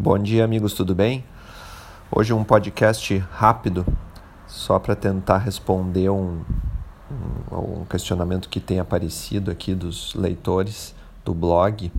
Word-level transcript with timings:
Bom 0.00 0.16
dia, 0.16 0.44
amigos, 0.44 0.74
tudo 0.74 0.94
bem? 0.94 1.24
Hoje 2.08 2.32
um 2.32 2.44
podcast 2.44 3.18
rápido, 3.32 3.84
só 4.46 4.78
para 4.78 4.94
tentar 4.94 5.38
responder 5.38 6.08
um, 6.08 6.40
um, 7.50 7.80
um, 7.80 7.84
questionamento 7.84 8.48
que 8.48 8.60
tem 8.60 8.78
aparecido 8.78 9.50
aqui 9.50 9.74
dos 9.74 10.14
leitores 10.14 10.94
do 11.24 11.34
blog 11.34 11.90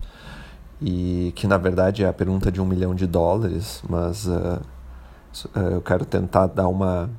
e 0.80 1.30
que 1.36 1.46
na 1.46 1.58
verdade 1.58 2.02
é 2.02 2.08
a 2.08 2.12
pergunta 2.14 2.50
de 2.50 2.58
um 2.58 2.64
milhão 2.64 2.94
de 2.94 3.06
dólares, 3.06 3.82
mas 3.86 4.26
uh, 4.26 4.62
eu 5.70 5.82
quero 5.82 6.06
tentar 6.06 6.46
dar 6.46 6.68
uma, 6.68 7.10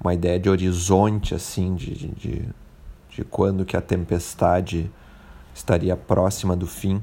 uma 0.00 0.14
ideia 0.14 0.40
de 0.40 0.48
horizonte 0.48 1.34
assim 1.34 1.74
de, 1.74 2.08
de, 2.08 2.48
de 3.10 3.22
quando 3.24 3.66
que 3.66 3.76
a 3.76 3.82
tempestade 3.82 4.90
estaria 5.54 5.94
próxima 5.94 6.56
do 6.56 6.66
fim. 6.66 7.02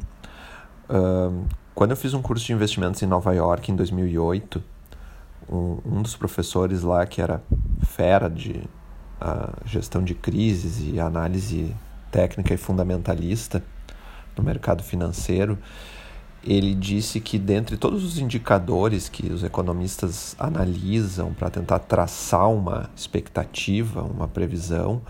Uh, 0.89 1.45
quando 1.79 1.91
eu 1.91 1.95
fiz 1.95 2.13
um 2.13 2.21
curso 2.21 2.45
de 2.45 2.51
investimentos 2.51 3.01
em 3.01 3.05
Nova 3.05 3.31
York 3.31 3.71
em 3.71 3.75
2008, 3.77 4.61
um, 5.49 5.77
um 5.85 6.01
dos 6.01 6.13
professores 6.13 6.81
lá, 6.81 7.05
que 7.05 7.21
era 7.21 7.41
fera 7.87 8.29
de 8.29 8.51
uh, 9.21 9.55
gestão 9.65 10.03
de 10.03 10.13
crises 10.13 10.81
e 10.81 10.99
análise 10.99 11.73
técnica 12.11 12.53
e 12.53 12.57
fundamentalista 12.57 13.63
no 14.35 14.43
mercado 14.43 14.83
financeiro, 14.83 15.57
ele 16.43 16.75
disse 16.75 17.21
que 17.21 17.39
dentre 17.39 17.77
todos 17.77 18.03
os 18.03 18.17
indicadores 18.17 19.07
que 19.07 19.31
os 19.31 19.41
economistas 19.41 20.35
analisam 20.37 21.33
para 21.33 21.49
tentar 21.49 21.79
traçar 21.79 22.49
uma 22.49 22.89
expectativa, 22.93 24.03
uma 24.03 24.27
previsão, 24.27 25.01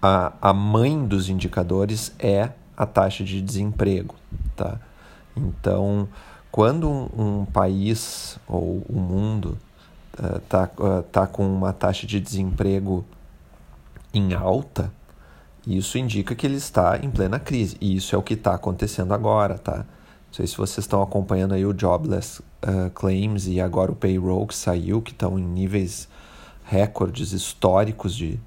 a, 0.00 0.32
a 0.40 0.54
mãe 0.54 1.06
dos 1.06 1.28
indicadores 1.28 2.10
é 2.18 2.52
a 2.74 2.86
taxa 2.86 3.22
de 3.22 3.42
desemprego, 3.42 4.14
tá? 4.56 4.80
Então, 5.38 6.08
quando 6.50 6.88
um, 6.88 7.40
um 7.40 7.44
país 7.44 8.38
ou 8.46 8.84
o 8.88 8.96
um 8.96 9.00
mundo 9.00 9.58
está 10.12 10.68
uh, 10.78 10.98
uh, 10.98 11.02
tá 11.04 11.26
com 11.26 11.46
uma 11.46 11.72
taxa 11.72 12.06
de 12.06 12.20
desemprego 12.20 13.04
em 14.12 14.34
alta, 14.34 14.92
isso 15.66 15.98
indica 15.98 16.34
que 16.34 16.46
ele 16.46 16.56
está 16.56 16.98
em 16.98 17.10
plena 17.10 17.38
crise. 17.38 17.76
E 17.80 17.96
isso 17.96 18.14
é 18.14 18.18
o 18.18 18.22
que 18.22 18.34
está 18.34 18.54
acontecendo 18.54 19.12
agora, 19.12 19.58
tá? 19.58 19.76
Não 19.76 20.32
sei 20.32 20.46
se 20.46 20.56
vocês 20.56 20.84
estão 20.84 21.02
acompanhando 21.02 21.54
aí 21.54 21.64
o 21.64 21.78
Jobless 21.78 22.40
uh, 22.40 22.90
Claims 22.94 23.46
e 23.46 23.60
agora 23.60 23.92
o 23.92 23.96
Payroll 23.96 24.46
que 24.46 24.54
saiu, 24.54 25.00
que 25.00 25.12
estão 25.12 25.38
em 25.38 25.44
níveis 25.44 26.08
recordes 26.64 27.32
históricos 27.32 28.14
de, 28.14 28.38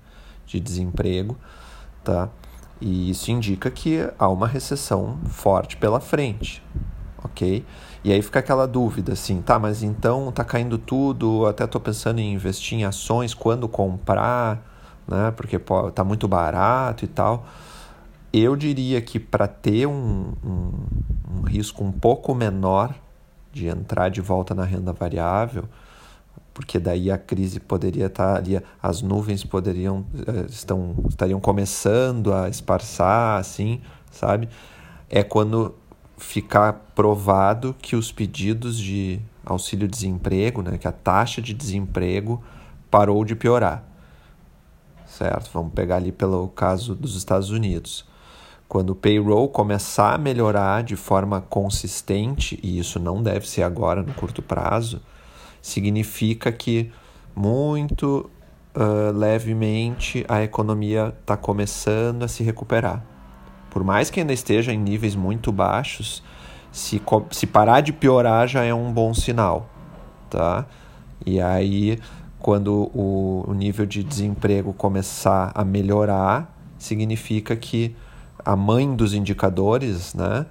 de 0.45 0.59
desemprego, 0.59 1.38
tá? 2.03 2.30
E 2.80 3.11
isso 3.11 3.31
indica 3.31 3.70
que 3.70 4.08
há 4.17 4.28
uma 4.28 4.48
recessão 4.48 5.20
forte 5.28 5.78
pela 5.78 6.00
frente, 6.00 6.64
ok? 7.32 7.66
E 8.04 8.12
aí 8.12 8.22
fica 8.22 8.40
aquela 8.40 8.68
dúvida 8.68 9.14
assim, 9.14 9.42
tá, 9.42 9.60
mas 9.60 9.84
então 9.84 10.32
tá 10.32 10.44
caindo 10.44 10.78
tudo, 10.78 11.46
até 11.46 11.66
tô 11.68 11.80
pensando 11.80 12.20
em 12.20 12.34
investir 12.34 12.80
em 12.80 12.86
ações, 12.86 13.34
quando 13.34 13.68
comprar, 13.68 14.66
né? 15.08 15.32
Porque 15.32 15.60
pô, 15.60 15.92
tá 15.92 16.04
muito 16.04 16.28
barato 16.28 17.06
e 17.06 17.08
tal. 17.08 17.46
Eu 18.34 18.56
diria 18.56 19.02
que 19.02 19.20
para 19.20 19.48
ter 19.48 19.88
um, 19.88 20.34
um, 20.44 20.72
um 21.38 21.42
risco 21.42 21.84
um 21.84 21.92
pouco 21.92 22.34
menor 22.34 22.96
de 23.52 23.68
entrar 23.68 24.10
de 24.10 24.22
volta 24.22 24.56
na 24.56 24.64
renda 24.64 24.94
variável, 24.94 25.66
porque 26.54 26.80
daí 26.80 27.12
a 27.12 27.18
crise 27.18 27.60
poderia 27.60 28.06
estar 28.08 28.38
ali, 28.38 28.62
as 28.82 29.02
nuvens 29.02 29.44
poderiam 29.44 30.06
eh, 30.28 30.45
estão 30.50 30.95
estariam 31.08 31.40
começando 31.40 32.34
a 32.34 32.50
esparçar, 32.50 33.40
assim, 33.40 33.82
sabe? 34.10 34.48
É 35.10 35.23
quando 35.23 35.76
ficar 36.23 36.73
provado 36.95 37.75
que 37.81 37.95
os 37.95 38.11
pedidos 38.11 38.77
de 38.77 39.19
auxílio-desemprego, 39.45 40.61
né, 40.61 40.77
que 40.77 40.88
a 40.88 40.91
taxa 40.91 41.41
de 41.41 41.53
desemprego 41.53 42.41
parou 42.89 43.25
de 43.25 43.36
piorar, 43.36 43.83
certo? 45.08 45.49
Vamos 45.53 45.73
pegar 45.73 45.98
ali 45.98 46.11
pelo 46.11 46.48
caso 46.49 46.93
dos 46.93 47.15
Estados 47.15 47.49
Unidos. 47.49 48.05
Quando 48.67 48.92
o 48.92 48.95
payroll 48.95 49.49
começar 49.49 50.14
a 50.14 50.17
melhorar 50.17 50.83
de 50.83 50.95
forma 50.95 51.42
consistente, 51.42 52.60
e 52.64 52.80
isso 52.80 52.99
não 52.99 53.21
deve 53.21 53.49
ser 53.49 53.64
agora 53.64 54.02
no 54.04 54.14
curto 54.14 54.42
prazo, 54.42 55.02
significa 55.61 56.52
que 56.52 56.92
muito 57.36 58.30
uh, 58.76 59.11
levemente 59.17 60.26
a 60.27 60.43
economia 60.43 61.14
está 61.20 61.36
começando 61.36 62.23
a 62.23 62.27
se 62.27 62.43
recuperar. 62.43 63.11
Por 63.71 63.83
mais 63.83 64.11
que 64.11 64.20
ainda 64.20 64.33
esteja 64.33 64.71
em 64.71 64.77
níveis 64.77 65.15
muito 65.15 65.52
baixos, 65.52 66.21
se, 66.71 67.02
se 67.32 67.48
parar 67.48 67.82
de 67.82 67.92
piorar 67.92 68.48
já 68.48 68.64
é 68.64 68.73
um 68.73 68.93
bom 68.93 69.14
sinal, 69.14 69.67
tá? 70.30 70.65
E 71.26 71.42
aí, 71.42 71.98
quando 72.37 72.92
o, 72.93 73.45
o 73.48 73.54
nível 73.54 73.86
de 73.86 74.04
desemprego 74.04 74.73
começar 74.73 75.52
a 75.55 75.64
melhorar, 75.64 76.54
significa 76.77 77.55
que 77.55 77.95
a 78.43 78.55
mãe 78.55 78.93
dos 78.93 79.14
indicadores, 79.14 80.14
né, 80.14 80.45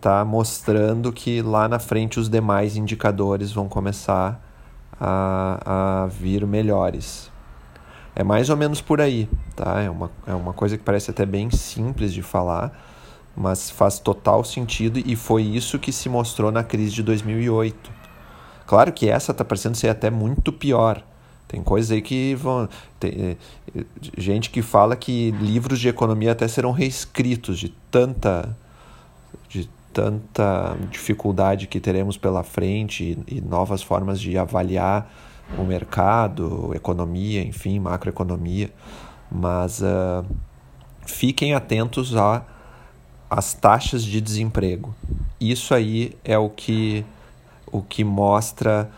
tá 0.00 0.24
mostrando 0.24 1.12
que 1.12 1.42
lá 1.42 1.68
na 1.68 1.78
frente 1.78 2.20
os 2.20 2.28
demais 2.28 2.76
indicadores 2.76 3.52
vão 3.52 3.68
começar 3.68 4.40
a, 4.98 6.04
a 6.04 6.06
vir 6.06 6.46
melhores. 6.46 7.30
É 8.20 8.22
mais 8.22 8.50
ou 8.50 8.56
menos 8.56 8.82
por 8.82 9.00
aí, 9.00 9.26
tá? 9.56 9.80
É 9.80 9.88
uma, 9.88 10.10
é 10.26 10.34
uma 10.34 10.52
coisa 10.52 10.76
que 10.76 10.84
parece 10.84 11.10
até 11.10 11.24
bem 11.24 11.50
simples 11.50 12.12
de 12.12 12.20
falar, 12.20 12.70
mas 13.34 13.70
faz 13.70 13.98
total 13.98 14.44
sentido 14.44 14.98
e 14.98 15.16
foi 15.16 15.42
isso 15.42 15.78
que 15.78 15.90
se 15.90 16.06
mostrou 16.06 16.52
na 16.52 16.62
crise 16.62 16.92
de 16.92 17.02
2008. 17.02 17.90
Claro 18.66 18.92
que 18.92 19.08
essa 19.08 19.32
está 19.32 19.42
parecendo 19.42 19.74
ser 19.74 19.88
até 19.88 20.10
muito 20.10 20.52
pior. 20.52 21.02
Tem 21.48 21.62
coisas 21.62 21.92
aí 21.92 22.02
que 22.02 22.34
vão. 22.34 22.68
Tem, 23.00 23.38
eh, 23.74 23.84
gente 24.18 24.50
que 24.50 24.60
fala 24.60 24.96
que 24.96 25.30
livros 25.40 25.80
de 25.80 25.88
economia 25.88 26.32
até 26.32 26.46
serão 26.46 26.72
reescritos 26.72 27.58
de 27.58 27.70
tanta. 27.90 28.54
de 29.48 29.66
tanta 29.94 30.76
dificuldade 30.90 31.66
que 31.66 31.80
teremos 31.80 32.18
pela 32.18 32.42
frente 32.44 33.18
e, 33.26 33.36
e 33.36 33.40
novas 33.40 33.82
formas 33.82 34.20
de 34.20 34.36
avaliar 34.36 35.10
o 35.58 35.62
mercado, 35.62 36.72
economia, 36.74 37.42
enfim, 37.42 37.78
macroeconomia. 37.78 38.70
Mas 39.30 39.80
uh, 39.80 40.24
fiquem 41.06 41.54
atentos 41.54 42.16
a 42.16 42.44
as 43.28 43.54
taxas 43.54 44.02
de 44.02 44.20
desemprego. 44.20 44.92
Isso 45.40 45.72
aí 45.72 46.16
é 46.24 46.36
o 46.36 46.50
que 46.50 47.06
o 47.72 47.80
que 47.80 48.02
mostra 48.02 48.90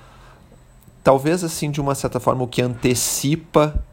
talvez 1.05 1.45
assim 1.45 1.71
de 1.71 1.81
uma 1.81 1.95
certa 1.95 2.19
forma 2.19 2.43
o 2.43 2.49
que 2.49 2.62
antecipa 2.62 3.85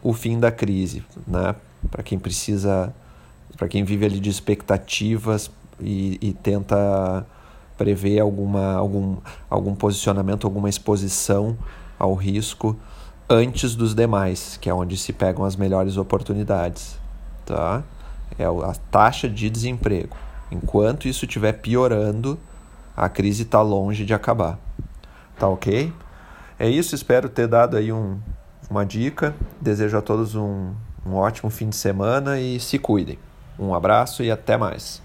o 0.00 0.12
fim 0.12 0.38
da 0.38 0.52
crise, 0.52 1.04
né? 1.26 1.56
Para 1.90 2.02
quem 2.02 2.18
precisa, 2.18 2.94
para 3.56 3.66
quem 3.66 3.82
vive 3.82 4.06
ali 4.06 4.20
de 4.20 4.30
expectativas 4.30 5.50
e, 5.80 6.18
e 6.20 6.32
tenta 6.32 7.26
prever 7.76 8.20
alguma, 8.20 8.74
algum, 8.74 9.16
algum 9.48 9.74
posicionamento, 9.74 10.46
alguma 10.46 10.68
exposição 10.68 11.56
ao 12.00 12.14
risco 12.14 12.74
antes 13.28 13.76
dos 13.76 13.94
demais, 13.94 14.56
que 14.56 14.70
é 14.70 14.74
onde 14.74 14.96
se 14.96 15.12
pegam 15.12 15.44
as 15.44 15.54
melhores 15.54 15.98
oportunidades, 15.98 16.98
tá? 17.44 17.84
É 18.38 18.44
a 18.44 18.74
taxa 18.90 19.28
de 19.28 19.50
desemprego. 19.50 20.16
Enquanto 20.50 21.06
isso 21.06 21.26
estiver 21.26 21.52
piorando, 21.52 22.38
a 22.96 23.08
crise 23.08 23.42
está 23.42 23.60
longe 23.60 24.04
de 24.04 24.14
acabar. 24.14 24.58
Tá 25.38 25.46
ok? 25.46 25.92
É 26.58 26.68
isso, 26.68 26.94
espero 26.94 27.28
ter 27.28 27.46
dado 27.46 27.76
aí 27.76 27.92
um, 27.92 28.18
uma 28.68 28.84
dica. 28.84 29.34
Desejo 29.60 29.98
a 29.98 30.02
todos 30.02 30.34
um, 30.34 30.72
um 31.04 31.14
ótimo 31.14 31.50
fim 31.50 31.68
de 31.68 31.76
semana 31.76 32.40
e 32.40 32.58
se 32.58 32.78
cuidem. 32.78 33.18
Um 33.58 33.74
abraço 33.74 34.22
e 34.22 34.30
até 34.30 34.56
mais. 34.56 35.02